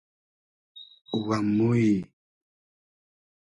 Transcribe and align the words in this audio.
و 1.13 1.29
موی 1.41 2.03